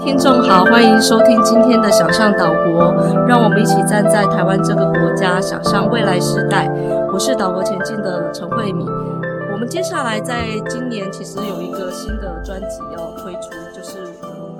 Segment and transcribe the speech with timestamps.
[0.00, 2.92] 听众好，欢迎收听今天的想象岛国，
[3.28, 6.66] 让我们一起站在台湾这个国家，想象未来时代。
[7.12, 8.84] 我是岛国前进的陈慧敏。
[9.52, 13.98] 我们接下来在今年其实有一个新的专辑要推出，就是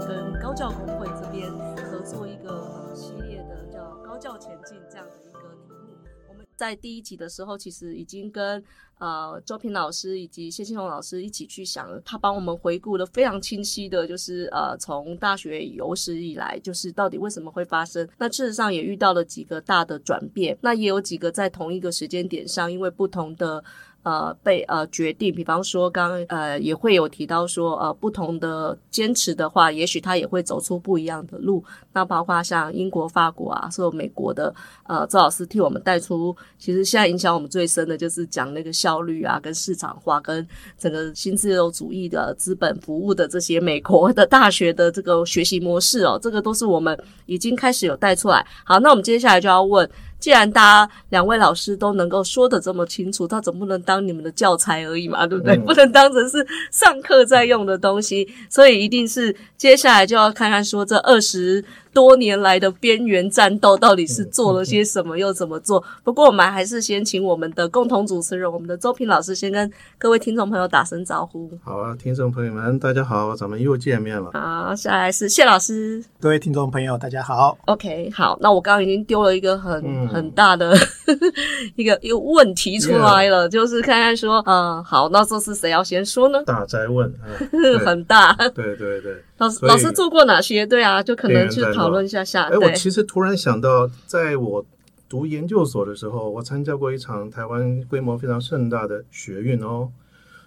[0.07, 1.51] 跟高教工会这边
[1.91, 5.99] 合作一个呃系列的叫“高教前进”这样的一个题目。
[6.29, 8.63] 我们在第一集的时候，其实已经跟
[8.99, 18.09] 呃，周平老师以及谢庆龙老师一起去想，他帮我们回顾了非常清晰的，就是呃，从大学有史以来，就是到底为什么会发生。
[18.19, 23.63] 那事实上也遇到了几个大的转变，那也有几个在同一个时间点上，因为不同的。
[24.05, 31.65] 呃，被呃决定，比方说刚刚呃也会有提到说，呃不同的坚持的话，也许他也会走出不一样的路。
[31.95, 34.55] 那包括像英国、法国啊，所有美国的
[34.87, 40.47] 呃周老师替我们带出，其实现在影响我们最深的就是讲那个效率啊，跟市场化，跟
[40.79, 46.95] 整个新自由主义的资本服务的这些美国的大学的这个学习模式哦，这个都是我们
[47.25, 48.47] 已经开始有带出来。
[48.65, 49.89] 好，那我们接下来就要问。
[50.25, 55.55] 既然大家两位老师都能够说的这么清楚，他总不能当你们的教材而已嘛，对不对？
[55.55, 61.63] 嗯、 不能当成是上课在用的东西，所以一定是接下来就要看看说这二十。
[61.95, 65.81] 多年来的边缘战斗到底是做了些什么，又怎么做？
[66.03, 71.49] 不过我们还是先请我们的共同主持人，我们的周平老师先跟各位听众朋友打声招呼。
[71.63, 74.33] 好啊，听众朋友们，大家好，咱们又见面了。
[74.33, 76.03] 好，下来是谢老师。
[76.19, 77.57] 各位听众朋友，大家好。
[77.67, 80.75] OK，好，那我刚刚已经丢了一个很、嗯、很大的
[81.77, 86.43] 一个一个问题出来了.就是看看说，嗯，好，那这是谁要先说呢？
[86.45, 87.13] 大灾问，
[87.85, 88.33] 很大。
[88.55, 89.23] 对对对。
[89.39, 90.65] 老师老师做过哪些？
[90.65, 92.45] 对啊，就可能去讨论一下下。
[92.45, 94.65] 哎，我其实突然想到，在我
[95.09, 99.89] 读研究所的时候，我参加过一场台湾规模非常盛大的学运哦，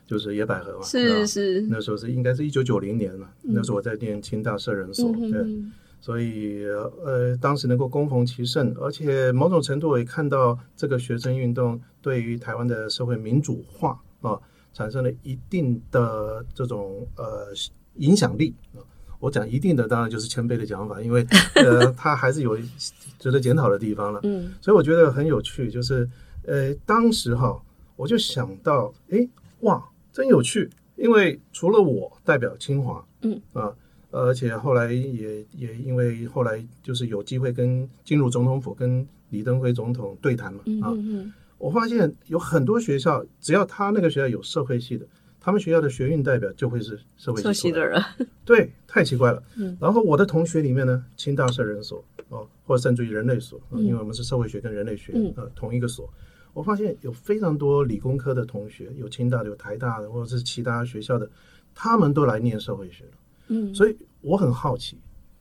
[0.08, 0.84] 就是野百合嘛。
[0.84, 1.62] 是是。
[1.70, 5.42] 那时候是应该是一九九零年了，嗯、那时候我在念清大社人所，嗯、哼对，
[6.00, 6.66] 所以
[7.04, 14.40] 呃，当时能够攻逢其盛，而且某种程度我也看到这个学生运动对于台湾的社会民主化啊，
[14.74, 17.48] 产生了一定的这种呃。
[18.00, 18.78] 影响力啊，
[19.20, 21.26] 我讲一定的，当然就是谦卑的讲法，因为
[21.58, 22.56] 呃，他还是有
[23.18, 24.20] 值得检讨的地方了。
[24.22, 26.08] 嗯，所以我觉得很有趣，就是
[26.46, 27.60] 呃，当时哈，
[27.96, 29.28] 我就想到，哎，
[29.62, 29.84] 哇，
[30.14, 33.74] 真有趣，因为除了我代表清华，嗯啊，
[34.12, 40.94] 而且后来也也因为后来就是有机会跟进入总统府跟李登辉总统对谈嘛，啊，
[41.58, 45.06] 我发现有很多学校，只要他那个学校有社会系的。
[45.40, 48.04] 他们学校的学运代表就会是社会系的人，
[48.44, 49.42] 对，太奇怪了。
[49.56, 56.10] 嗯，然后我的同学里面呢，清大社人所哦，或者甚至于人类所，因为我们是社会学跟人类学呃同一个所，
[56.54, 61.30] 我发现有非常多理工科的同学，有清大的，有台大的，或者是其他学校的，
[61.74, 63.12] 他们都来念社会学了。
[63.48, 64.98] 嗯，所以我很好奇，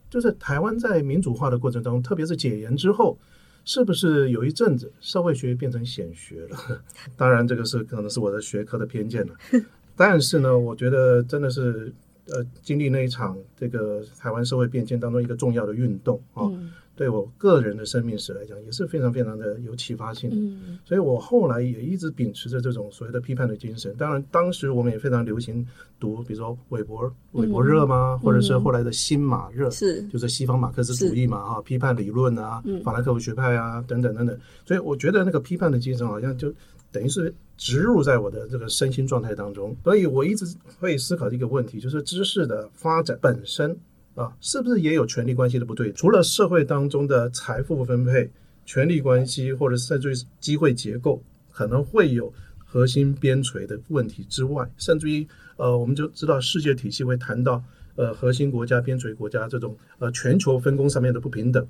[0.09, 3.17] 就是台湾在民主化的过程当中，特别是解严之后，
[3.65, 6.57] 是不是有一阵子社会学变成显学了？
[7.17, 9.33] 当然，这个是可能是我的学科的偏见了。
[9.95, 11.91] 但是呢，我觉得真的是，
[12.29, 20.29] 呃，经历那一场这个台湾社会变迁当中一个重要的运动啊，嗯、对我个人的生命史来讲也是非常非常的有启发性。
[20.33, 23.95] 嗯，所以我后来也一直秉持着这种所谓的批判的精神。
[23.97, 25.65] 当然，当时我们也非常流行
[25.99, 34.37] 读，比如说韦伯韦伯热嘛，嗯、或者是后来的新马热，是就是西方马克思主义嘛，哈是，批判理论啊，嗯、法兰克福学派啊，等等等等。
[34.65, 36.53] 所以我觉得那个批判的精神好像就。
[36.89, 40.45] 等于是植入在我的这个身心状态当中，所以我一直
[40.79, 43.77] 会思考一个问题，就是知识的发展本身
[44.17, 45.93] 啊，是不是也有权力关系的不对？
[45.93, 48.29] 除了社会当中的财富分配、
[48.65, 57.63] 权力关系，或者甚至于机会结构可能会有核心边陲的问题之外，甚至于呃，我们就知道世界体系会谈到
[57.95, 61.65] 呃核心国家、边陲国家这种呃全球分工上面的不平等。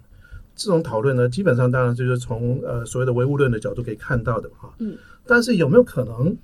[0.56, 4.74] 这种讨论呢，基本上当然就是从呃所谓的唯物论的角度可以看到的哈。
[4.80, 4.98] 嗯。
[5.26, 6.36] 但是有没有可能，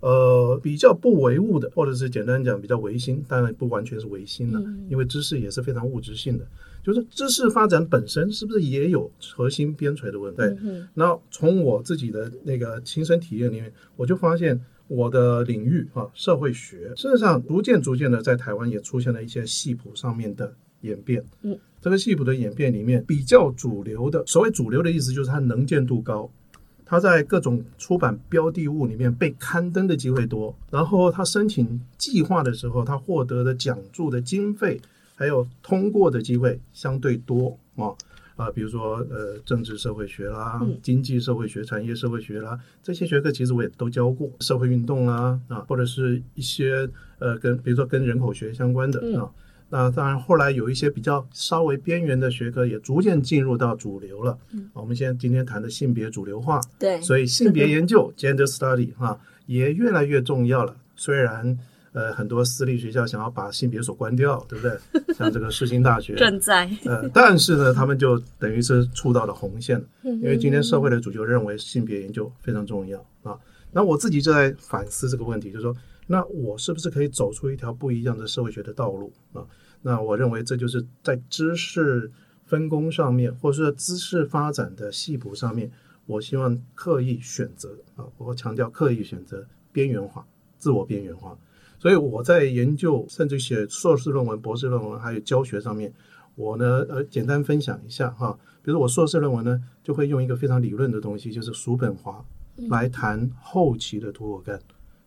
[0.00, 6.46] 呃，比较不唯物的，或者是简单讲比较唯心，当然不完全是唯心了，嗯、因为知识也是非常物质性的。
[6.84, 10.42] 就是知识发展本身是不是也有核心边陲的问题？
[10.62, 21.24] 嗯、那从我自己的那个亲身体验里面，我就发现我的领域啊，社会学，事实上逐渐逐渐的在台湾也出现了一些系谱上面的演变。
[21.42, 21.58] 嗯。
[21.78, 26.28] 这个系谱的演变里面，比较主流的，所谓主流的意思就是它能见度高，
[26.88, 34.80] 它在各种出版标的物里面被刊登的机会多，然后他申请计划的时候，他获得的奖助的经费，
[35.16, 37.90] 还有通过的机会相对多啊
[38.36, 46.88] 啊，比如说呃政治社会学啦、经济社会学、产业社会学啦，这些学科其实我也都教过，社会运动啦啊，或者是一些
[47.18, 49.28] 呃跟比如说跟人口学相关的啊。
[49.68, 54.38] 那当然，后来有一些比较稍微边缘的学科也逐渐进入到主流了。
[54.52, 60.76] 嗯，我们现在今天谈的性别主流化，对，所以性别研究 （gender study） 哈也越来越重要了。
[60.94, 61.58] 虽然
[61.92, 64.78] 呃很多私立学校想要把性别所关掉，对不对？
[65.18, 73.36] 像这个世新大学 正在呃，但是呢，他们就等于是触到了红线，因为今天社会的主流认为性别研究非常重要啊。
[73.72, 75.74] 那我自己就在反思这个问题，就是说。
[76.06, 79.44] 那我是不是可以走出一条不一样的社会学的道路啊？
[79.82, 82.10] 那我认为这就是在知识
[82.44, 85.70] 分工上面，或者说知识发展的系谱上面，
[86.06, 90.26] 我希望刻意选择啊，我强调刻意选择边缘化、
[90.58, 91.36] 自我边缘化。
[91.78, 95.92] 所以我在研究，甚至写硕士论文、博士论文，还有教学上面，
[96.34, 98.38] 我呢呃简单分享一下哈。
[98.62, 102.24] 比如我硕士论文呢，就会用一个非常理论的东西，就是叔本华
[102.68, 104.60] 来谈后期的涂尔干。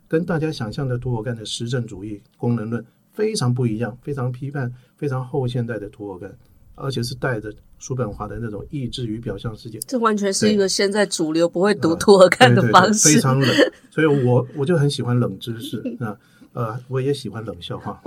[0.10, 2.84] 跟大家想象的涂尔干的实证主义功能论
[3.14, 6.36] 非常不一样，非常批判，非常后现代的涂尔干，
[6.74, 9.78] 而且是带着叔本华的那种意志与表象世界。
[9.88, 13.50] 这完全是一个现在主流不会读涂尔干的方式，呃、非常冷。
[13.92, 16.18] 所以我我就很喜欢冷知识啊，
[16.54, 18.02] 呃，我也喜欢冷笑话。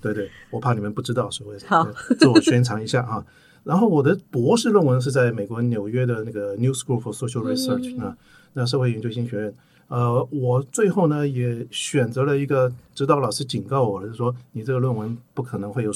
[0.00, 3.24] 对对，我怕你们不知道，所以好自我宣传一下啊。
[3.64, 8.16] 然后我的博士论文是在美国纽约的那个 New School for Social Research、嗯、啊，
[8.52, 9.54] 那社会研究新学院。
[9.88, 15.90] 呃，我最后呢也选择了一个指导老师警告我，就说你这个论文不可能会有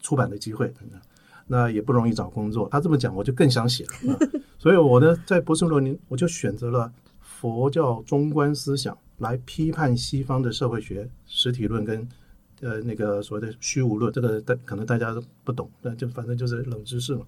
[0.00, 0.72] 出版的机会，
[1.46, 2.68] 那也不容易找工作。
[2.68, 4.18] 他这么讲，我就更想写了。
[4.58, 12.08] 所以我呢在博士论文我就选择了佛教中观思想来批判西方的社会学实体论跟
[12.60, 14.12] 呃那个所谓的虚无论。
[14.12, 17.24] 这个大可能大家都不懂，那就反正就是冷知识嘛。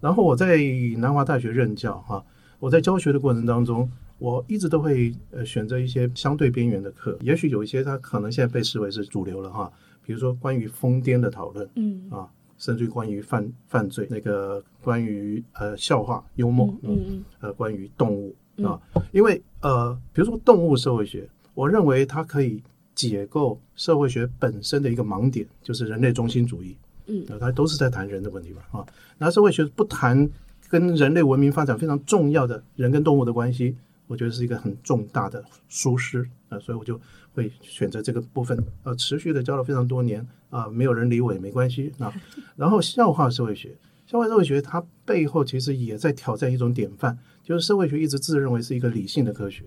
[0.00, 0.58] 然后我在
[0.98, 2.22] 南华大学任教哈，
[2.58, 3.90] 我在教学的过程当中。
[4.20, 9.72] 我一直都会呃选择一些相对边缘的课，也许有一些它可能现在被视为是主流了哈，
[10.06, 12.08] 比如说关于疯癫的讨论，嗯。
[12.10, 12.28] 啊，
[12.58, 18.78] 甚至于关于犯犯罪那个关于呃笑话幽默，嗯嗯呃关于动物啊，
[19.12, 22.62] 因为呃比如说动物社会学，我认为它可以
[22.94, 26.76] 解构社会学本身的一个盲点，就是人类中心主义，
[27.06, 28.86] 嗯，它都是在谈人的问题嘛啊，
[29.16, 30.28] 那社会学不谈
[30.68, 33.74] 跟人类文明发展非常重要的人跟动物的关系。
[34.10, 37.00] 我觉得是一个很重大的疏失啊，所以我就
[37.32, 42.12] 会选择这个部分，呃，持续的教了非常多年啊，没有人理我也没关系啊。
[42.56, 43.76] 然后笑话社会学，
[44.08, 49.62] 笑话社会学它背后其实也在挑战一种典范，就是社会学一直自认为是一个理性的科学。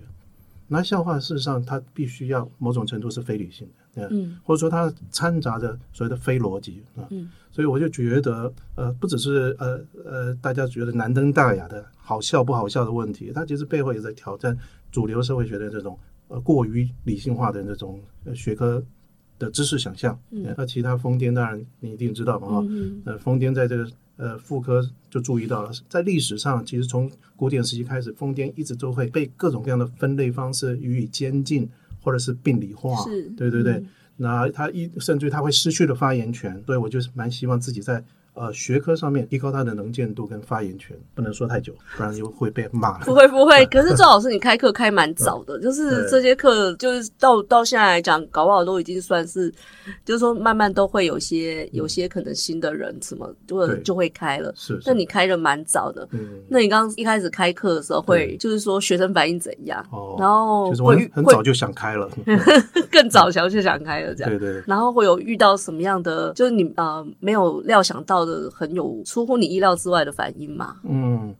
[0.68, 14.56] 那笑话事实上，它必须要某种程度是非理性的，嗯，或者说它掺杂着所谓的非逻辑啊，嗯，所以我就觉得，呃，不只是呃呃大家觉得难登大雅的好笑不好笑的问题，它其实背后也在挑战
[14.92, 15.98] 主流社会学的这种
[16.28, 17.98] 呃过于理性化的这种
[18.34, 18.84] 学科
[19.38, 20.16] 的知识想象。
[20.30, 22.64] 嗯，那其他疯癫当然你一定知道嘛，哈，
[23.06, 23.90] 呃，疯癫在这个。
[24.16, 24.80] 呃，妇科
[25.10, 31.68] 就注意到了，在历史上，其实从古典时期开始，疯癫一直都会被各种各样的分类方式予以监禁，
[32.00, 33.72] 或者是病理化，是对对对。
[33.72, 33.86] 嗯、
[34.18, 38.04] 那他一甚至于他会失去了发言权，所以我就是蛮希望自己在。
[38.34, 43.04] 呃，学科上面提高他的能见度跟发言权，不能说太久，不然就会被骂了。
[43.04, 49.52] 不会不会，可是赵老师你开课开蛮早的，就是这些课就是到到现在来讲，搞不好都已经算是，
[50.04, 54.52] 就是说慢慢都会有些有些可能新的人什么就会就会开了。
[54.56, 56.08] 是，那你开的蛮早的。
[56.10, 59.84] 嗯，那你刚刚一开始开课的时候会就是说学生反应怎样？
[59.92, 62.10] 哦，然后会很早就想开了，
[62.90, 64.30] 更早想就想开了这样。
[64.30, 64.62] 对对。
[64.66, 70.76] 然后会有遇到什么样的，就是你呃没有料想到的很有出乎你意料之外的反应嘛？
[70.88, 71.34] 嗯，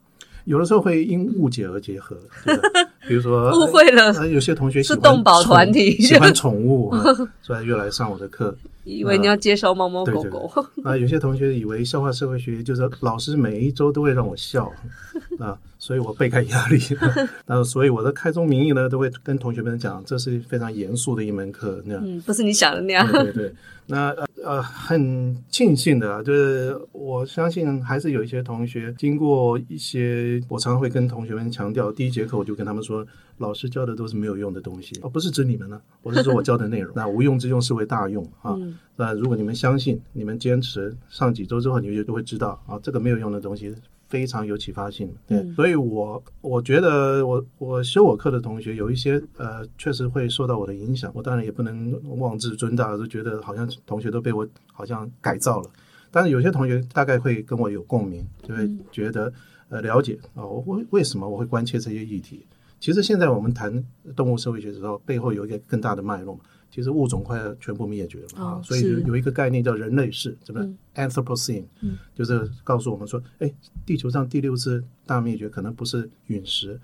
[0.44, 2.16] 有的时候会因误解而结合，
[3.08, 6.94] 比如说误会了，有些同学是动保团体，喜欢宠物，
[7.42, 8.54] 所以又来上我的课。
[8.84, 10.50] 以为你要介绍猫猫狗狗
[10.84, 10.96] 啊？
[10.96, 14.70] 有些同学以为笑话社会学就是老师每一周都会让我笑
[15.40, 16.78] 啊，所以我倍感压力。
[17.46, 23.10] 那所以我的开宗明义呢，都会跟同学们讲，这是非常严肃的一门课，那样，嗯，不是你想的那样。
[23.10, 23.54] 对对对，
[23.86, 33.06] 那呃呃，很庆幸的啊，就是我相信还是有一些同学经过一些，我常常会跟同学们强调，第一节课我就跟他们说，
[33.38, 36.92] 老师教的都是没有用的东西，哦，不是指你们呢，我是说我教的内容。
[36.96, 38.54] 那无用之用是为大用啊。
[38.56, 43.74] 嗯那如果你们相信，你们坚持上几周之后，你们就会知道啊，这个没有用的东西
[44.08, 45.12] 非常有启发性。
[45.26, 51.10] 对，嗯、所以我我觉得我我修我课的同学有一些呃，确实会受到我的影响。
[51.12, 55.68] 我当然也不能妄自尊大，就觉得好像同学都被我好像改造了。
[56.12, 59.32] 但是有些同学大概会跟我有共鸣，就会觉得
[59.70, 62.46] 呃了解啊，我为为什么我会关切这些议题？
[62.84, 63.82] 其实现在我们谈
[64.14, 66.38] 动物社会学的时候，背后有一个更大的脉络。
[66.70, 70.60] 其实物种快要全部灭绝了啊，哦、所以有一个概念叫人类世，怎么
[70.94, 73.50] Anthropocene，嗯，就是告诉我们说，哎，
[73.86, 76.78] 地球上第六次大灭绝可能不是陨石、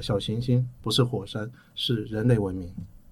[0.00, 2.70] 小行星，不是火山，是人类文明，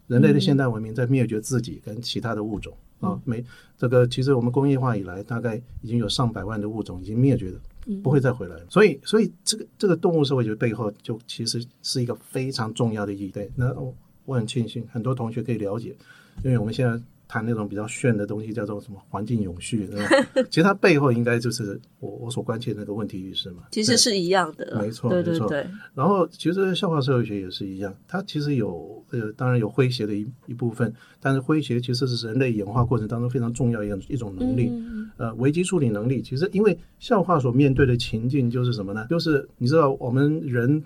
[0.08, 3.20] 人类的现代文明在灭绝自己跟其他的物种、嗯、啊。
[3.24, 3.42] 没
[3.78, 7.58] 这个，其实我们工业化以来，大概已经有上百万的物种已经灭绝了，
[8.02, 8.62] 不会再回来了。
[8.68, 13.28] 所以，所以这个这个动物社会学背后，就其实是一个非常重要的意义。
[13.28, 15.94] 对，那我我很庆幸，很多同学可以了解。
[16.42, 20.42] 因为我们现在谈那种比较炫的东西，叫做什么环境永续，对吧？
[20.50, 23.62] 其实它背后应该就是我我所关切的那个问题意识嘛。
[23.70, 25.70] 其实是一样的，没错，对对对，没错。
[25.94, 34.68] 然后其实笑话社会学也是一样，它其实有呃，当然有诙谐的一一部分，但是诙谐其实是人类演化过程当中非常重要一一种能力。
[34.70, 39.06] 嗯、呃，危机处理能力，其实因为笑话所面对的情境就是什么呢？
[39.08, 40.82] 就是你知道我们人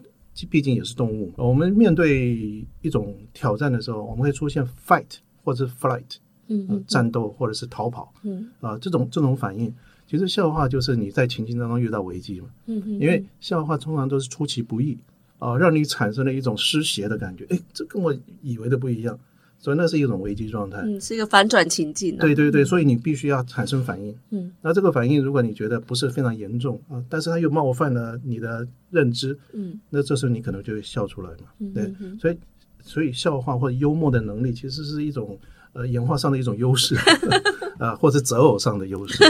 [0.49, 5.19] 毕竟也是动物，我们面对一种挑战的时候，我们会出现 fight。
[5.45, 6.17] 或者是 flight，
[6.49, 8.49] 嗯、呃，战斗或者是逃跑，嗯。
[8.61, 9.73] 啊、呃，这种这种反应，
[10.07, 14.99] 其实笑话就是你在情境当中遇到危机嘛，嗯嗯，因为笑话通常都是出其不意
[15.39, 19.19] 啊、呃，让你产生了一种失邪的感觉，哎，这跟我以为的不一样，
[19.59, 32.37] 所以那是一种危机状态，嗯，是一个反转情境、啊，对对对，所以你必须要产生反应，嗯，那这个反应如果你觉得不是非常严重啊，但是它又冒犯了你的认知，嗯，那这时候你可能就会笑出来嘛，嗯、对，所以。
[32.81, 35.37] 所以笑话或者幽默的能力，其实是一种
[35.73, 36.97] 呃演化上的一种优势，
[37.79, 39.25] 呃， 或者择偶上的优势。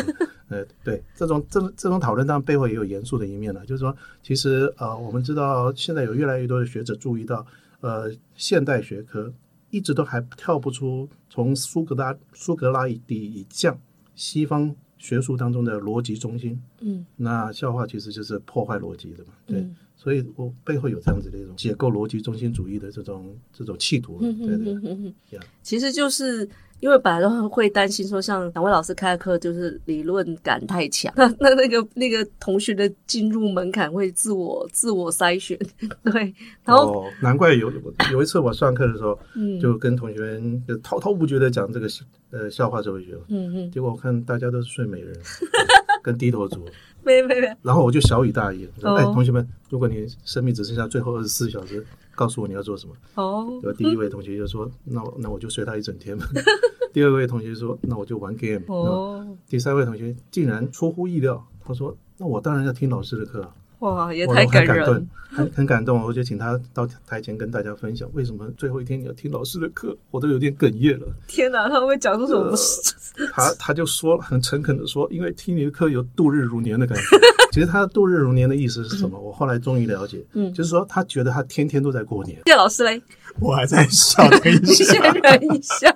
[0.48, 3.66] 呃，对，这种这种这种讨论当然背后也有严肃的一面了。
[3.66, 7.44] 就是说，其实呃，我们知道现在有越来越多的学者注意到，
[7.80, 9.30] 呃，现代学科
[9.68, 13.78] 一直都还跳不出从苏格拉苏格拉底以降
[14.14, 16.60] 西方学术当中的逻辑中心。
[16.80, 19.32] 嗯，那笑话其实就是破坏逻辑的嘛。
[19.46, 19.60] 对。
[19.60, 24.94] 嗯所以我背后有这样子的一种解构逻辑中心主义的这种这种企图，对对，对，
[25.28, 26.48] 对，其实就是
[26.80, 35.58] 因为本来都会担心说，像两位老师开的课就是理论感太强， 那那那个那个同学的进入门槛会自我自我筛选，
[36.04, 37.72] 对，然后、哦、难怪有
[38.12, 41.88] 有一次我上课的时候，嗯，就跟同学们就滔滔不绝的讲这个
[42.30, 45.14] 呃笑话社会学，嗯嗯，结果我看大家都是睡美人，
[46.02, 46.64] 跟低头族。
[47.04, 51.82] 没没没，然后我就小以大义，说：“哎，同学们，如果你生命只剩下最后二十四小时，
[52.18, 56.18] 告诉我你要做什么。”哦，第一位同学就说：“那我那我就睡他一整天。
[56.92, 66.02] ”第二位同学说：“那我就玩 game。”哦，第三位同学竟然出乎意料，他说：“那我当然要听老师的课啊。”哇，也太感人，很很，很感动。
[66.02, 71.06] 我就请他到台前跟大家分享，为什么最后一天你要听老师的课，我都有点哽咽了。
[71.26, 72.50] 天哪，他会讲出什么？
[73.18, 77.04] 呃、他他就说了，很诚恳的说，因为听你的课有度日如年的感觉。
[77.50, 79.18] 其实他度日如年的意思是什么？
[79.18, 82.40] 我后来终于了解，嗯，就是说他觉得他天天都在过年。
[82.46, 83.00] 谢老师嘞。
[83.40, 85.92] 我还在笑，等一下，先忍一下。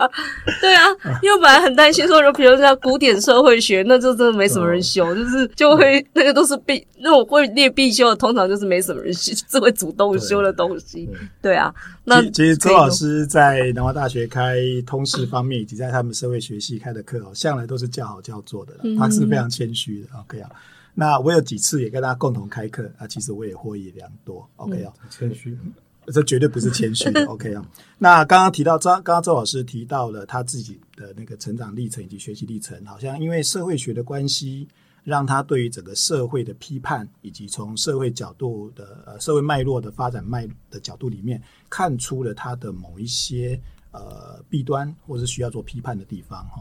[0.61, 0.87] 对啊，
[1.23, 11.09] 因为我本来很担心说，就比如说古典社会学，那就真的没什么人修，哦、就是就会那个都是必那种会列必修的，通常就是没什么人修，是会主动修的东西。
[11.41, 14.57] 对，啊，那其实周老师在南华大学开
[14.87, 20.09] 通识方面，以及在他们社会学系开的课哦，向来都是叫好叫座的，他是非常谦虚的。
[20.21, 20.51] OK 啊，
[20.95, 24.49] 那我有几次也跟大家共同开课啊，其实我也获益良多。
[24.57, 25.59] OK 啊，谦虚。
[26.07, 27.65] 这绝对不是谦虚，OK 啊。
[27.99, 34.67] 那刚刚提到，刚刚周老师提到了他自己的那个成长历程以及学习历程，好像因为社会学的关系，
[35.05, 41.41] 让他对于整个社会的批判，以及从社会角度的呃社会脉络的发展脉的角度里面，
[41.71, 43.61] 看出了他的某一些
[43.93, 46.61] 呃弊端，或是需要做批判的地方哈。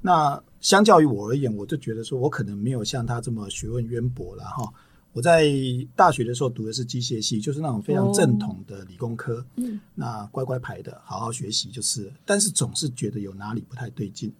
[0.00, 4.72] 那相较于我而言，我就觉得说我可能没有像他这么学问渊博了哈。
[5.12, 5.50] 我在
[5.96, 12.12] 大学的时候读的是机械系，就是那种非常正统的理工科，嗯，那乖乖牌的，好好学习就是。
[12.24, 14.32] 但是总是觉得有哪里不太对劲。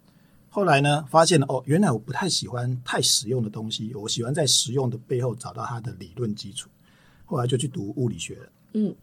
[0.48, 6.68] 后来呢，发现了哦，原来我不太喜欢太实用的东西，我喜欢在实用的背后找到它的理论基础。
[7.24, 8.94] 后来就去读物理学了，嗯，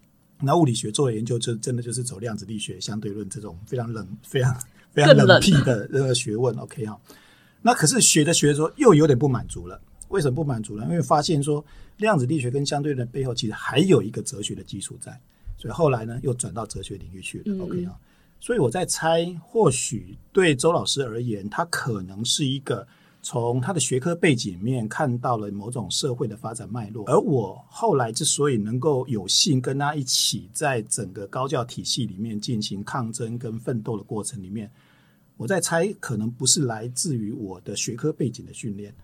[0.41, 4.57] 那物理学做的研究就真的就是走量子力学、相对论这种非常冷、 非常
[4.91, 6.53] 非常冷僻的那个学问。
[6.57, 6.99] OK 哈，
[7.61, 9.81] 那可是学着学着又有点不满足了。
[10.09, 10.85] 为什么不满足呢？
[10.85, 11.63] 因为发现说
[11.97, 15.19] 量子力学跟相对论背后其实还有一个哲学的基础在，
[15.57, 17.43] 所以后来呢又转到哲学领域去了。
[17.47, 17.99] 嗯、OK 啊，
[18.39, 22.87] 所以我在猜，或许对周老师而言，他可能是一个
[23.21, 34.71] 从他的学科背景面看到了某种社会的发展脉络，而我后来之所以能够有幸跟他一起在整个高教体系里面进行抗争跟奋斗的过程里面，
[35.35, 38.95] 我在猜，可能不是来自于我的学科背景的训练。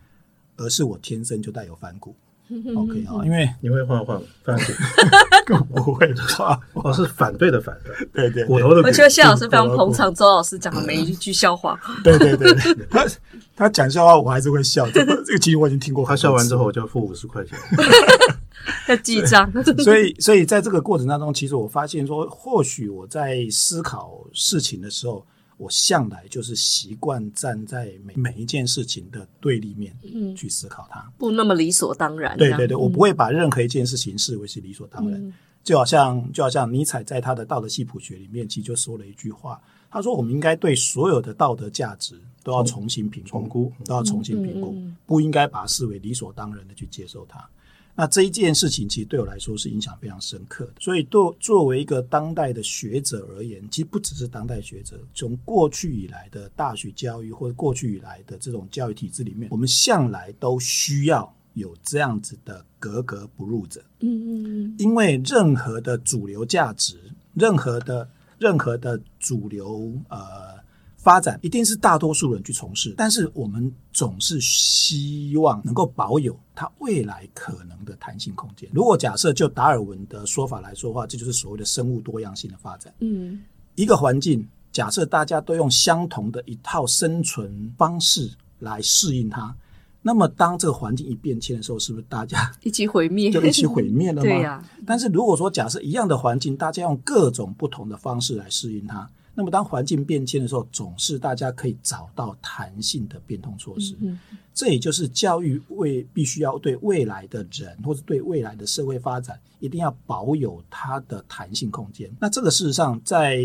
[0.58, 2.16] 而是我天生就带有反骨，
[2.76, 4.22] OK 啊，因为你会画画吗？
[4.44, 4.64] 反骨，
[5.46, 7.76] 更不会画，我是反对的反
[8.14, 8.82] 对， 对对，骨头的。
[8.82, 11.80] 我觉得谢老师非常捧场周老师讲的每一句笑话。
[12.04, 12.54] 对对对，
[12.90, 13.06] 他
[13.56, 16.06] 他讲笑话我还是会笑，这个这个其实我已经听过。
[16.06, 17.58] 他笑完之后我就付五十块钱，
[18.88, 19.52] 要记账。
[19.84, 25.26] 所以所以在这个过程当中，其实我发现说，或许我在思考事情的时候。
[25.58, 32.38] 我向来就是习惯站在每每一件事情的对立面，嗯，去思考它，不那么理所当然。
[32.38, 35.20] 对对对，我不会把任何一件事情视为是理所当然。
[35.24, 35.34] 嗯、
[35.64, 47.48] 就好像就好像尼采在他的《道德系谱学》里面，其实就说了一句话，他说：“我们应该对所有的道德价值都要重新评重估，都要重新评估，不应该把它视为理所当然的去接受它。”
[47.96, 50.74] 那这一件事情，其实对我来说是影响非常深刻的。
[50.80, 63.80] 所以，作作为一个当代的学者而言，其实不只是当代学者，从过去以来的大学教育或者过去以来的这种教育体制里面，我们向来都需要有这样子的格格不入者。
[64.00, 64.76] 嗯嗯嗯。
[64.80, 67.00] 因为任何的主流价值，
[67.36, 68.10] 任何的
[68.40, 70.63] 任何的主流呃。
[71.04, 78.70] 发展一定是大多数人去从事，但是我们总是希望能够保有它未来可能的弹性空间。
[78.74, 82.94] 如果假设就达尔文的说法来说的话，这就是所谓的生物多样性的发展。
[83.00, 83.42] 嗯，
[83.76, 89.54] 一个环境，假设大家都用相同的一套生存方式来适应它，
[90.02, 93.30] 那么当这个环境一变迁的时候，是不是大家一起毁灭？
[93.36, 94.22] 就一起毁灭了吗？
[94.32, 94.64] 对呀。
[94.86, 99.10] 但是如果说假设一样的环境，大家用各种不同的方式来适应它。
[99.36, 103.96] 那么，当环境变迁的时候，总是大家可以找到弹性的变通措施。
[104.54, 112.08] 这也就是教育为必须要对未来的人，或者对未来的社会发展，一定要保有它的弹性空间。
[112.20, 113.38] 那这个事实上在，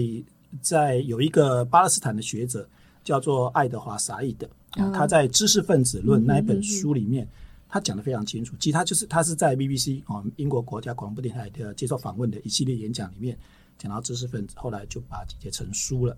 [0.61, 2.69] 在在有一个巴勒斯坦的学者
[3.03, 8.55] 叫做爱德华·萨义德，嗯，他在《知识分子论》那一本书里面，嗯嗯嗯，他讲得非常清楚。
[8.61, 13.39] 其实他就是他是在 BBC 啊，英国国家广播电台的接受访问的一系列演讲里面。
[13.79, 16.17] 讲到知识分子，后来就把集结成书了。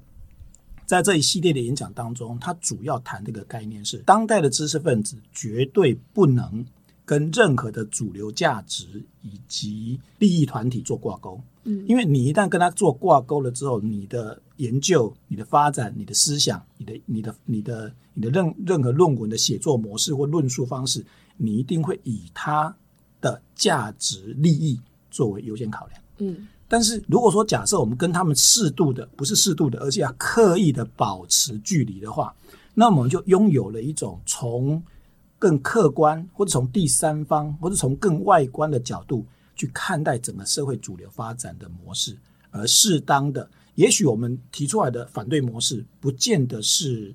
[0.87, 6.67] 在这一系列的演讲当中，他主要谈这个概念是：当代的知识分子绝对不能
[7.05, 11.41] 跟任何的主流价值以及利益团体做挂钩。
[11.63, 21.05] 嗯，因为你一旦跟他做挂钩了之后，你的研究、你的发展、你的思想、你的、你的、你的、你的任任何论文的写作模式或论述方式，
[21.37, 22.75] 你一定会以他
[23.21, 26.03] 的价值利益作为优先考量。
[26.19, 26.49] 嗯。
[26.73, 32.33] 但是如果说假设我们跟他们适度的，不是适度的，而且要刻意的保持距离的话，
[32.75, 34.81] 那我们就拥有了一种从
[35.37, 42.17] 更客观，或者从第三方，或者从更外观的角度去看待整个社会主流发展的模式，
[42.53, 47.13] 而适当的，也许我们提出来的反对模式，不见得是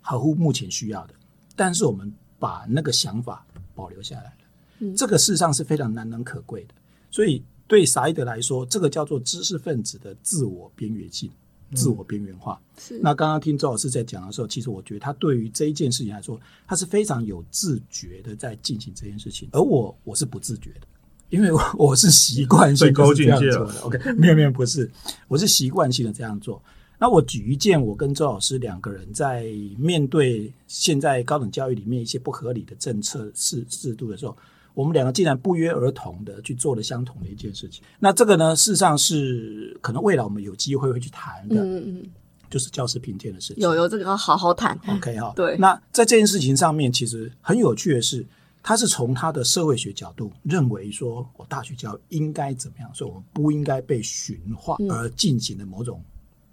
[0.00, 1.12] 合乎目前需要的，
[1.54, 4.36] 但是我们把那个想法保留下来了，
[4.78, 6.74] 嗯，这个事实上是非常难能可贵的，
[7.10, 7.44] 所以。
[7.66, 11.30] 对萨义德来说，这个叫做知识分子的自我边缘性、
[11.70, 12.60] 嗯、自我边缘化。
[12.78, 12.98] 是。
[13.02, 20.86] 那刚刚听周老师在讲的时候，其实我觉得他对于这一件事情来说，他是非常有自觉的在进行这件事情，而我我是不自觉的，
[21.28, 23.80] 因为我，我是习惯性这样做的。
[23.80, 24.88] OK，没有没有，不是，
[25.26, 26.62] 我是习惯性的这样做。
[26.98, 29.44] 那我举一件，我跟周老师两个人在
[29.76, 34.36] 面对现在高等教育里面一些不合理的政策制制度的时候。
[34.76, 42.10] 我们两个竟然不约而同的去做了相同的一件事情，那这个呢，事实上是可能未来我们有机会会去谈的，嗯嗯，
[42.50, 43.62] 就是教师评鉴的事情。
[43.62, 45.32] 有有这个要好好谈，OK 哈。
[45.34, 48.22] 对，那在这件事情上面，其实很有趣的是，
[48.62, 56.04] 他是从他的社会学角度认为说，我大学教育应该怎么样，所以我们不应该被驯化而进行的某种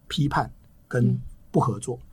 [0.08, 0.50] 批判
[0.88, 1.20] 跟
[1.52, 2.00] 不合作。
[2.02, 2.08] 嗯。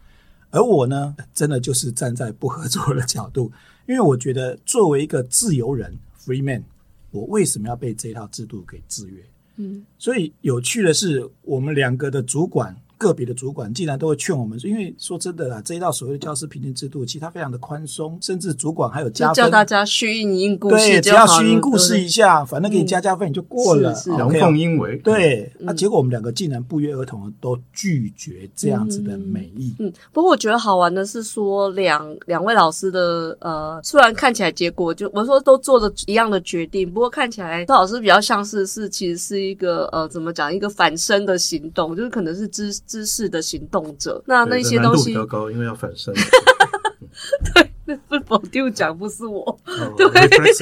[0.51, 3.53] 而我呢，真的就是站在不合作的角度。
[3.87, 6.63] 因为我觉得，作为一个自由人 （free man），
[7.11, 9.25] 我为什么要被这套制度给制约？
[9.57, 12.77] 嗯，所以有趣的是，我们两个的主管。
[13.01, 24.99] 个别的主管竟然都会劝我们，因为说真的啦，这一套所谓的教师评定制度，其实它非常的宽松，甚至主管还有加分，叫大家虚应故事，对，只要虚应故事一下，反正给你加加分你就过了，阳奉阴违。
[24.99, 29.75] 对，那、嗯啊、结果我们两个竟然不约而同的都拒绝这样子的美意。
[29.79, 42.71] 嗯，不过我觉得好玩的是说，两两位老师的呃，虽然看起来结果就我说都做的一样的决定，不过看起来周老师比较像是是其实是一个呃，怎么讲一个反身的行动，就是可能是知。
[42.91, 46.13] 知识的行动者，那那些东西比较高，因为要反身。
[47.55, 50.53] 对，那不否定讲不是我，哦、对 对，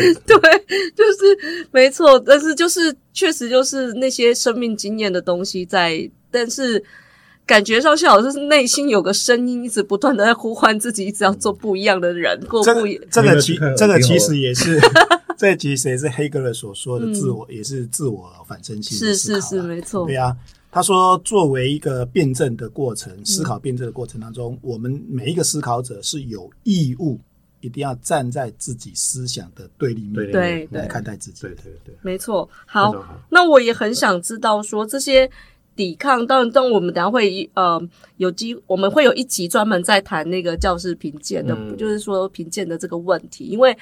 [0.94, 2.20] 就是没错。
[2.20, 6.84] 但是就是确实就是那些生命经验的东西在，但是
[7.46, 13.00] 感觉上像老师是内心有个声音一直不断的在呼唤自己，一直要做不一样的人，过不一。
[13.10, 14.78] 这个其这个其实也是。
[15.38, 19.40] 这其实也是黑格尔所说的自我，嗯、也是自我反身性的思考。
[19.40, 20.04] 是是是，没错。
[20.04, 20.36] 对啊，
[20.70, 27.18] 他说，作为一个辩证的过程，思考辩证的过程当中，嗯、我们每一个思考者是有义务。
[27.60, 32.48] 一定要站在自己思想的对立面对来看待自己，对对对，没错。
[32.64, 32.94] 好，
[33.30, 35.28] 那我也很想知道说这些
[35.74, 37.82] 抵抗，当然，当我们等下会呃
[38.18, 43.72] 有机，我们会有一集专门在谈那个教师评鉴的，嗯、就是说评鉴的这个问题，因为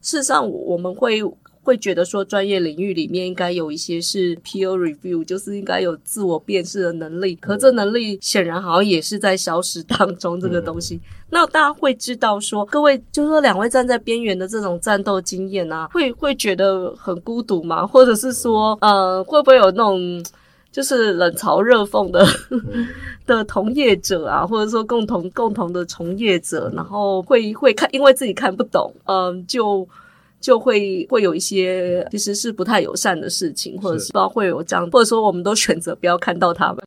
[0.00, 1.22] 事实上我们会。
[1.68, 10.40] 会觉得说专业领域里面应该有一些是 peer review，就是应该有自我辨识的能力，可这能力显然好像也是在消失当中。
[10.40, 17.86] 这个东西，那大家会知道说，各位就是说两位站在边缘的这种战斗经验啊，会会觉得很孤独吗？
[17.86, 20.24] 或者是说，呃，会不会有那种
[20.72, 22.26] 就是冷嘲热讽的
[23.26, 29.86] 的同业者啊，或者说共同共同的从业者，然后会会看，因为自己看不懂，嗯、呃，就。
[30.40, 36.78] 就会会有一些其实是不太友善的事情，或者是不知道会有这样，或者说我们都选择不要看到他们。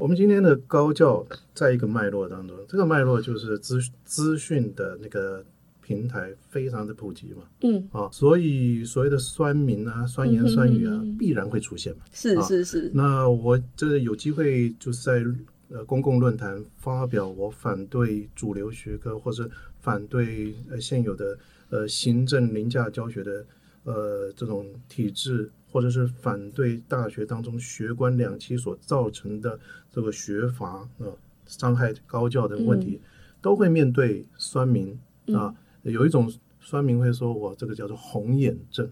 [0.00, 5.44] 我们今天的高教在一个脉络当中，这个脉络就是资资讯的那个。
[5.88, 12.04] 平台非常的普及嘛，嗯啊，所以所谓的酸民啊、酸言酸语啊，嗯、哼哼必然会出现嘛。
[12.12, 12.90] 是是是。
[12.92, 15.24] 那我就是有机会就是在
[15.70, 21.38] 呃公共论坛发表我反对主流学科，或者反对呃现有的
[21.70, 23.46] 呃行政凌驾教学的
[23.84, 29.58] 呃这种体制，或者是反对大学当中学官两栖所造成的
[29.90, 33.08] 这个学阀啊、呃、伤害高教的问题，嗯、
[33.40, 34.90] 都会面对酸民
[35.32, 35.48] 啊。
[35.48, 38.88] 嗯有一种酸民会说：“我这个叫做红眼症，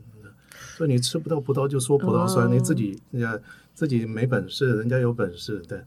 [0.51, 2.55] 说你吃不到葡萄就说葡萄酸，oh.
[2.55, 3.39] 你自己人家
[3.75, 5.81] 自己没本事，人家有本事。”对，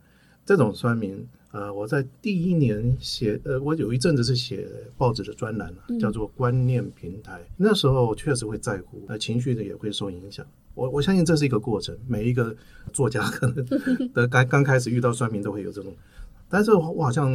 [0.45, 7.39] 这种酸民，呃，我在第一年写，呃，我有一阵子是写报纸的专栏，叫做观念平台。
[7.39, 10.45] 嗯、那时候确实会在乎，呃，情绪的也会受影响。
[10.75, 12.55] 我我相信这是一个过程，每一个
[12.93, 13.65] 作家可能
[14.13, 15.93] 的刚刚开始遇到酸民都会有这种。
[16.49, 17.31] 但是我好像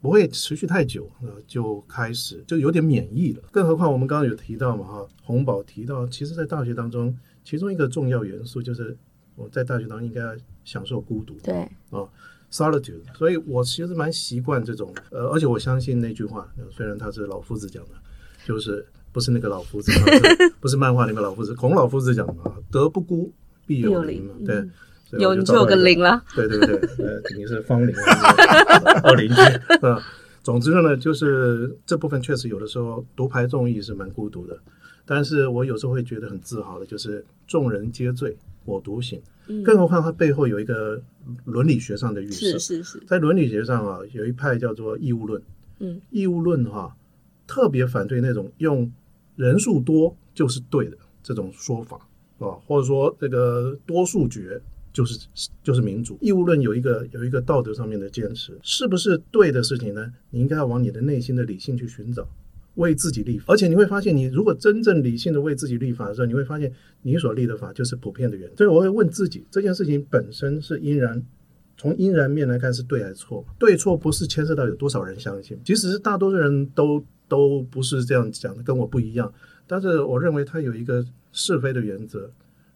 [0.00, 3.42] 不会持续太久，呃，就开始就有点免疫了。
[3.52, 8.96] 更何况我们刚刚有提到嘛，哈，洪宝提到，其实，在大学当中，其中一个重要元素就是
[9.36, 10.34] 我在大学当中应该要
[10.64, 11.54] 享受孤独，对，
[11.90, 12.02] 啊
[12.50, 13.02] ，solitude。
[13.16, 17.90] 所以我其实蛮习惯这种，呃，而且我相信那句话，虽然他是老夫子讲的，
[18.44, 19.92] 就是不是那个老夫子，
[20.58, 23.32] 不是漫画里面老夫子，孔老夫子讲的嘛，德不孤，
[23.64, 24.68] 必有邻嘛，对。
[25.18, 27.94] 有你就有个零了，对对对，呃， 肯定是芳邻
[29.02, 29.40] 二邻居
[29.86, 30.00] 啊。
[30.42, 34.58] 总之呢，就是这部分确实有的时候独排众议是蛮孤独的，
[35.04, 39.20] 但是我有时候会觉得很自豪的，就是众人皆醉我独醒。
[39.48, 41.00] 嗯、更何况它背后有一个
[41.44, 45.42] 伦理学上的预设，是是是，在伦理学上啊，有一派叫做义务论，
[45.80, 46.96] 嗯，义务论哈、啊，
[47.46, 48.90] 特别反对那种用
[49.36, 51.98] 人数多就是对的这种说法
[52.38, 54.58] 啊，或者说这个多数决。
[54.92, 55.28] 就是
[55.62, 60.12] 就是民主义务论有一个有一个道德上面的坚持，是不是对的事情呢？
[60.30, 62.28] 你应该要往你的内心的理性去寻找，
[62.74, 63.44] 为自己立法。
[63.46, 66.72] 而且你会发现，你如果真正理性的为自己立法的时候，你会发现
[67.02, 68.56] 你所立的法就是普遍的原则。
[68.56, 71.22] 所以我会问自己，这件事情本身是因然，
[71.76, 73.44] 从因然面来看是对还是错？
[73.58, 79.32] 对错不是牵涉到有多少人相信，即使是大多数人都都不是这样讲的，跟我不一样。
[79.68, 82.28] 但是我认为它有一个是非的原则。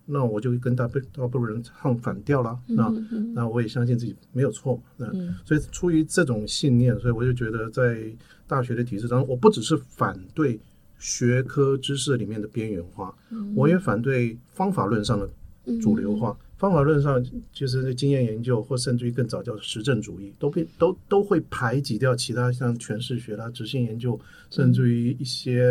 [0.06, 2.58] 那我就跟大部大部分人唱反调了。
[2.66, 4.78] 那、嗯、那我也相信自己没有错。
[4.96, 8.04] 那、嗯、所以出于这种信念，所以我就觉得在
[8.46, 10.60] 大学的体制当中，我不只是反对
[10.98, 15.28] 学科知识里面的边缘化，嗯、我也反对方法论上的
[15.80, 16.30] 主流化。
[16.30, 25.66] 嗯、方法论上就是经验研究，或甚至于更早叫实证主义，都被都都会排挤掉其他像诠释学啦、执行研究，甚至于一些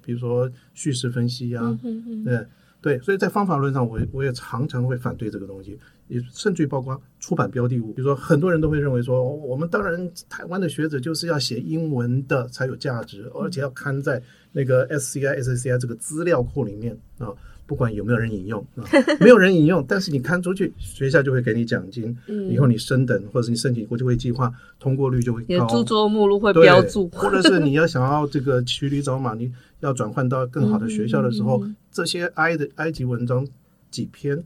[0.00, 2.46] 比如说叙事分析呀、啊，嗯、哼对。
[2.84, 17.28] 对，所以在方法论上，我我也常常会反对这个东西，也甚至于包括出版标的物，比如说很多人都会认为说，我们当然台湾的学者就是要写英文的才有价值，而且要刊在那个 SCI、SCI 这个资料库里面啊。
[17.66, 18.62] 不管有没有人引用，
[19.18, 22.14] 没有人引用，但是你刊出去，学校就会给你奖金。
[22.26, 25.66] 嗯，以后你升等或者是你申请国际会计划，通过率就会高。
[25.68, 29.50] 著作目录会标注，或者是你要想要这个骑驴找马，你
[29.84, 33.46] 要转换到更好的学校的时候，这些埃的埃及文章
[33.90, 34.36] 几篇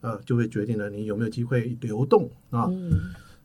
[0.00, 2.66] 啊、呃，就会决定了你有没有机会流动啊。
[2.70, 2.92] 嗯、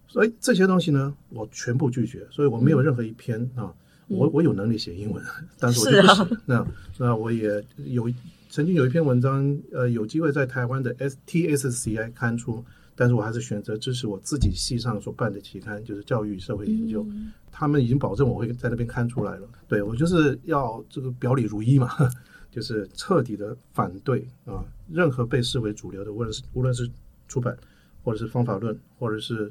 [0.08, 3.73] 所以这些东西呢，我全部拒绝，所以我没有任何一篇啊，
[4.10, 5.23] 嗯、我我有能力写英文，
[5.58, 6.12] 但是我就不写。
[6.12, 8.12] 啊、那那我也有。
[8.52, 12.65] 曾经有一篇文章，呃，有机会在台湾的 S T S C I 刊出，
[12.99, 17.01] 但是我还是选择支持我自己系上所办的期刊，就是教育社会研究。
[17.12, 19.47] 嗯、他们已经保证我会在那边刊出来了。
[19.69, 21.89] 对，我就是要这个表里如一嘛，
[22.51, 26.91] 就是彻底的反对啊，任何被视为主流的，无论是无论是
[27.29, 27.57] 出版，
[28.03, 29.49] 或者是方法论，或者是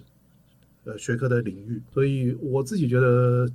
[0.85, 1.81] 呃学科的领域。
[1.91, 3.49] 所以我自己觉得，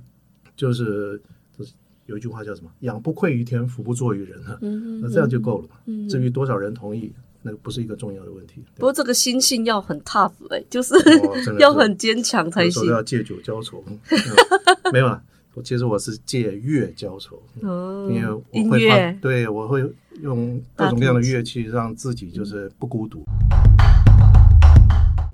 [0.56, 1.22] 就是
[1.56, 1.72] 就是
[2.06, 5.76] 有一句话叫什么“养不愧于天，福不作于人”啊，嗯、那这样就够了嘛。
[5.86, 7.12] 嗯、至于多少人同意？
[7.46, 8.64] 那个不是一个重要的问题。
[8.76, 12.86] 不过这个心性要很 tough 哎、欸， 就是、哦、要很坚强才行。
[12.86, 13.98] 要借酒浇愁、嗯，
[14.92, 15.22] 没有啊。
[15.52, 19.80] 我其实我是借乐浇愁，哦、因为我会音乐对我会
[20.20, 23.24] 用各种各样的乐器让自己就是不孤独。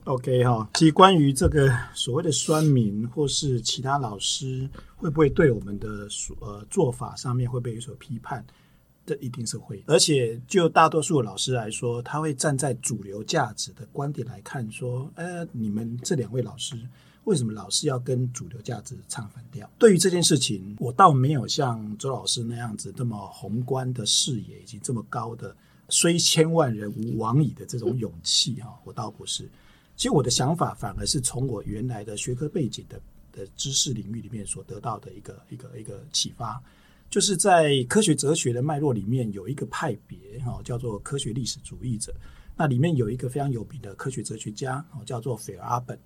[0.05, 6.07] OK 哈，其实关于这个所谓的酸民或是其他老师会不会对我们的
[6.41, 8.45] 呃做法上面会不会有所批判？
[9.11, 16.77] 这一定是会，而且就大多数老师来说，他会站在主流价值的观点来看，说：“呃，你们这两位老师
[17.25, 25.57] 为什么老是要跟主流价值唱反调？”对于这件事情，我倒没有像周老师那样子这么宏观的视野，以及这么高的
[25.91, 29.51] “虽千万人吾往矣”的这种勇气哈，我倒不是。
[29.97, 33.01] 其实我的想法反而是从我原来的学科背景的
[33.33, 36.63] 的知识领域里面所得到的一个一个一个启发。
[37.11, 42.15] 就是在科学哲学的脉络里面，有一个派别哈，叫做科学历史主义者。
[42.57, 45.99] 那里面有一个非常有名的科学哲学家，哦叫做斐尔阿本。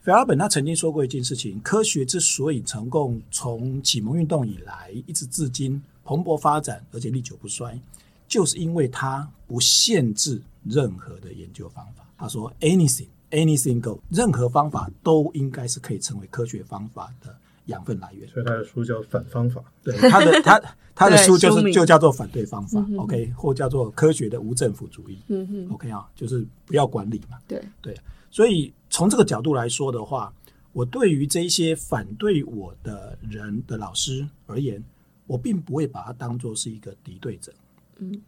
[0.00, 7.78] 斐尔阿本他曾经说过一件事情：科学之所以成功，从启蒙运动以来一直至今蓬勃发展，而且历久不衰，
[8.26, 12.04] 就是因为它不限制任何的研究方法。
[12.18, 17.36] 他说：“anything, anything go，任何方法都应该是可以成为科学方法的。”
[17.70, 19.62] 养分来源，所以他的书叫反方法。
[19.82, 20.60] 对，他的 他
[20.94, 27.38] 他的书就是就叫做反对方法，OK，或叫做科学的无政府主义，嗯哼，OK 啊，就是不要管理嘛。
[27.48, 27.96] 对对，
[28.30, 30.32] 所以从这个角度来说的话，
[30.72, 34.82] 我对于这一些反对我的人的老师而言，
[35.26, 37.52] 我并不会把他当做是一个敌对者，
[37.98, 38.20] 嗯，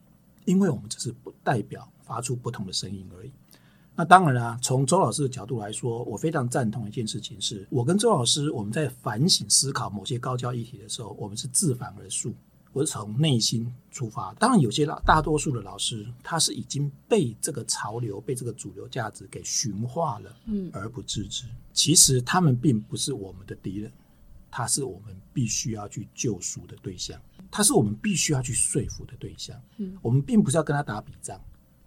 [0.47, 3.31] 因为我们只是不代表发出不同的声音而已。
[3.95, 12.35] 那当然啦，从周老师的角度来说，我非常赞同一件事情是，我跟周老师我们在反省思考某些高教议题的时候，我们是自反而述，
[12.73, 14.33] 我是从内心出发。
[14.39, 21.45] 当然，有些老大多数的老师，他是已经被这个潮流、被这个主流价值给驯化了，嗯，而不自知。
[21.75, 23.93] 其实他们并不是我们的敌人，
[24.51, 29.55] 他是我们必须要去救赎的对象，他是我们必须要去说服的对象。
[29.77, 31.39] 嗯，我们并不是要跟他打比仗。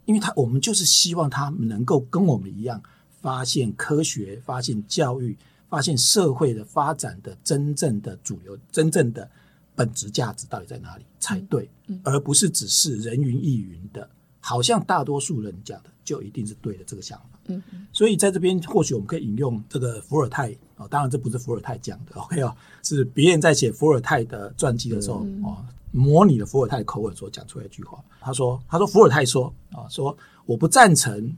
[0.06, 2.82] 因为他，我们就是希望他能够跟我们一样，
[3.22, 5.36] 发现科学、发现教育、
[5.68, 9.30] 发现社会的发展的真正的主流、真正的
[9.76, 11.70] 本质价值到底在哪里才对，
[12.04, 14.08] 而不是只是人云亦云的，
[14.40, 17.40] 好像大多数人讲的就一定是对的这个想法。
[17.48, 25.66] 嗯，所以在这边或许我们可以引用这个伏尔泰哦，当然这不是伏尔泰讲的，OK 哦，是别人在写伏尔泰的传记的时候哦。
[25.96, 31.34] 模拟了伏尔泰的口吻所讲出来一句话，他说：“他说伏尔泰说啊，说我不赞成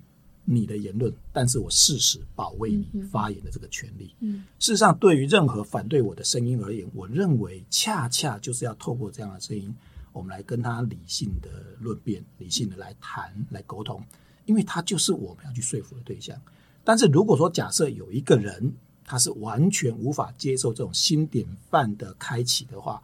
[0.45, 4.15] 你的言论，但是我誓死保卫你发言的这个权利。
[4.19, 9.71] 嗯，事实上，对于任何反对我的声音而言，我认为恰恰就是要透过这样的声音，
[10.11, 14.03] 我们来跟他理性的论辩，理性的来谈，来沟通，
[14.45, 16.35] 因为他就是我们要去说服的对象。
[16.83, 18.73] 但是如果说假设有一个人，
[19.05, 22.99] 他是完全无法接受这种新典范的开启的话，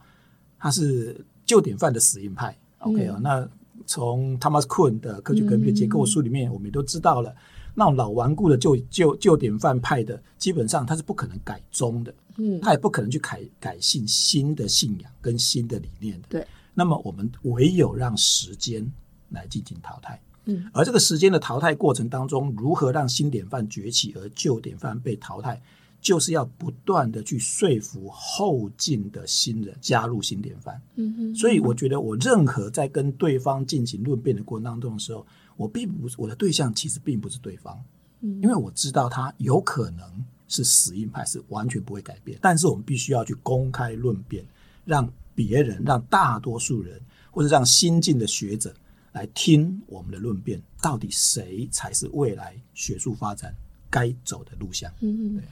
[0.58, 1.24] 他是。
[1.44, 3.22] 旧典范的死硬派，OK 啊、嗯？
[3.22, 3.48] 那
[3.86, 7.36] 从 Thomas Kuhn 的科学革命的结构书里面，我们也都知道了，嗯、
[7.74, 16.28] 那种老顽固的旧旧旧典范派的，基本上他是不可能改宗的，嗯，他也不可能去改改信新的信仰跟新的理念的。
[16.30, 18.90] 对，那么我们唯有让时间
[19.30, 25.60] 来进行淘汰，嗯，而这个时间的淘汰过程当中，如何让新典范崛起而旧典范被淘汰？
[26.04, 30.78] 就是要不断的去说服后进的新人加入新典范。
[30.96, 37.82] 嗯哼，所以我觉得我任何在跟对方进行论辩的过程当中的时候，我并不是我的对象，其实并不是对方，
[38.20, 40.06] 嗯，因为我知道他有可能
[40.46, 42.38] 是死硬派，是完全不会改变。
[42.42, 44.44] 但是我们必须要去公开论辩，
[44.84, 48.74] 让别人、让大多数人或者让新进的学者
[49.12, 53.54] 来听我们的论辩，到底谁才是未来学术发展
[53.88, 54.92] 该走的路向？
[55.00, 55.42] 嗯对。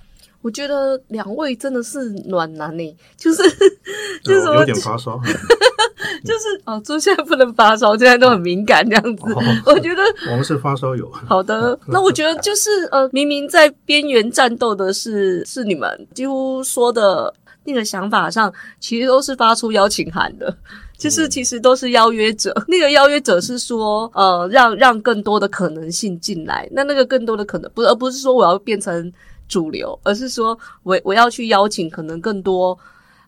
[0.42, 3.42] 我觉得两位真的是暖男呢，就是
[4.22, 5.18] 就是有点发烧，
[6.24, 9.22] 就是哦，就现在不能发烧，现在都很敏感这样子。
[9.66, 11.10] 我觉得我们是发烧友。
[11.26, 17.32] 好的，那我觉得就是呃，明明在边缘战斗的是是你们，几乎说的
[17.64, 20.52] 那个想法上，其实都是发出邀请函的，
[20.98, 22.52] 就是其实都是邀约者。
[22.66, 26.68] 那个邀约者是说，呃，让让更多的可能性进来。
[26.72, 29.12] 那那个更多的可能，不，而不是说我要变成
[29.52, 32.78] 主流，而是说我我要去邀请可能更多。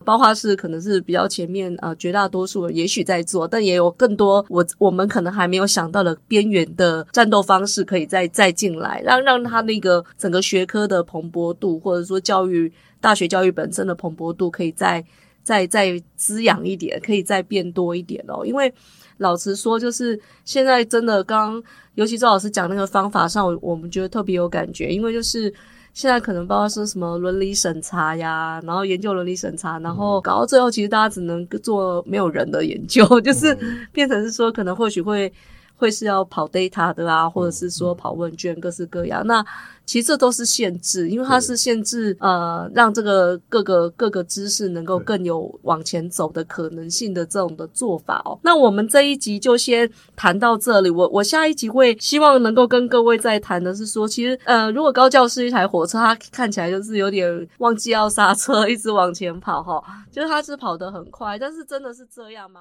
[0.04, 15.02] 包括是可能是比较前面呃绝大多数人也许在做，但也有更多我我们可能还没有想到的边缘的战斗方式可以再再进来，让让他那个整个学科的蓬勃度，或者说教育大学教育本身的蓬勃度可以再
[15.42, 18.44] 再再滋养一点，可以再变多一点哦。
[18.44, 18.70] 因为
[19.16, 21.62] 老实说，就是现在真的刚
[21.94, 25.54] 尤其周老师讲那个方法上，我我们觉得特别有感觉，因为就是。
[25.94, 33.56] 现在可能包括说什么伦理审查呀，然后研究伦理审查，然后搞到最后，其实大家只能做没有人的研究， 就是
[33.92, 35.32] 变成是说，可能或许会。
[35.76, 39.26] 会是要跑 data 的啊，或者是说跑问卷，各式各样。
[39.26, 39.44] 那
[39.84, 48.38] 其实这都是限制，因为它是限制呃，让这个各个各个知识能够更有往前走的可能性的这种的做法哦。
[48.42, 50.88] 那我们这一集就先谈到这里。
[50.88, 62.60] 我我下一集会希望能够跟各位再谈的是说，其实呃，如果高教是一台火车，它看起来就是有点忘记要刹车，一直往前跑哈，就是它是跑得很快，但是真的是这样吗？